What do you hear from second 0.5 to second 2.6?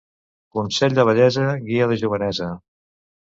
Consell de vellesa, guia de jovenesa.